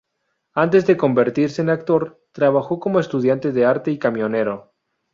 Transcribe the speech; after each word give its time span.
Antes 0.55 0.87
de 0.87 0.97
convertirse 0.97 1.61
en 1.61 1.69
actor, 1.69 2.23
trabajó 2.31 2.79
como 2.79 2.99
estudiante 2.99 3.51
de 3.51 3.65
arte 3.67 3.91
y 3.91 3.99
camionero. 3.99 4.73